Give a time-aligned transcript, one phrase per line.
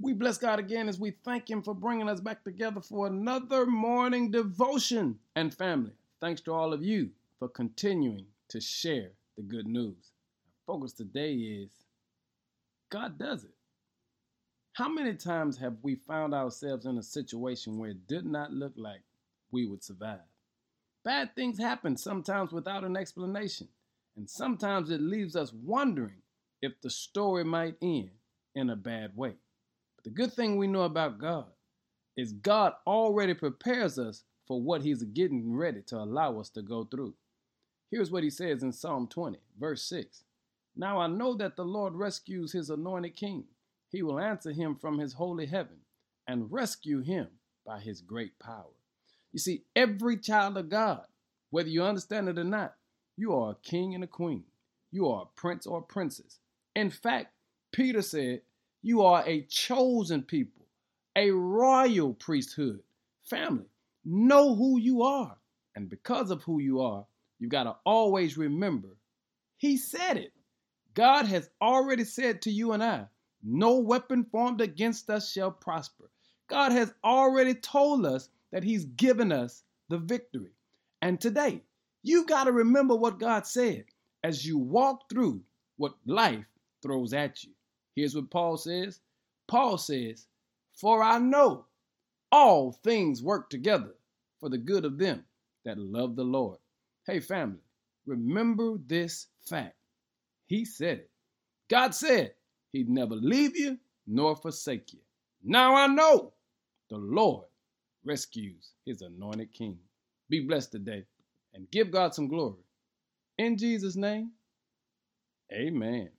[0.00, 3.66] We bless God again as we thank Him for bringing us back together for another
[3.66, 5.18] morning devotion.
[5.34, 10.12] And family, thanks to all of you for continuing to share the good news.
[10.68, 11.70] Our focus today is
[12.90, 13.54] God does it.
[14.74, 18.74] How many times have we found ourselves in a situation where it did not look
[18.76, 19.02] like
[19.50, 20.20] we would survive?
[21.04, 23.66] Bad things happen sometimes without an explanation,
[24.16, 26.22] and sometimes it leaves us wondering
[26.62, 28.10] if the story might end
[28.54, 29.34] in a bad way.
[29.98, 31.46] But the good thing we know about God
[32.16, 36.84] is God already prepares us for what He's getting ready to allow us to go
[36.84, 37.14] through.
[37.90, 40.22] Here's what He says in Psalm 20, verse 6
[40.76, 43.44] Now I know that the Lord rescues His anointed king.
[43.90, 45.78] He will answer him from His holy heaven
[46.28, 47.26] and rescue him
[47.66, 48.70] by His great power.
[49.32, 51.06] You see, every child of God,
[51.50, 52.76] whether you understand it or not,
[53.16, 54.44] you are a king and a queen.
[54.92, 56.38] You are a prince or a princess.
[56.76, 57.32] In fact,
[57.72, 58.42] Peter said,
[58.82, 60.66] you are a chosen people,
[61.16, 62.80] a royal priesthood.
[63.24, 63.66] Family,
[64.04, 65.36] know who you are.
[65.74, 67.06] And because of who you are,
[67.38, 68.96] you got to always remember
[69.56, 70.32] He said it.
[70.94, 73.06] God has already said to you and I,
[73.42, 76.10] no weapon formed against us shall prosper.
[76.48, 80.52] God has already told us that He's given us the victory.
[81.02, 81.62] And today,
[82.02, 83.84] you got to remember what God said
[84.24, 85.42] as you walk through
[85.76, 86.44] what life
[86.82, 87.52] throws at you.
[87.98, 89.00] Here's what Paul says
[89.48, 90.28] Paul says,
[90.72, 91.64] For I know
[92.30, 93.94] all things work together
[94.38, 95.24] for the good of them
[95.64, 96.58] that love the Lord.
[97.06, 97.58] Hey, family,
[98.06, 99.74] remember this fact.
[100.46, 101.10] He said it.
[101.68, 102.34] God said
[102.70, 105.00] he'd never leave you nor forsake you.
[105.42, 106.34] Now I know
[106.90, 107.46] the Lord
[108.04, 109.76] rescues his anointed king.
[110.30, 111.04] Be blessed today
[111.52, 112.62] and give God some glory.
[113.38, 114.30] In Jesus' name,
[115.52, 116.10] amen.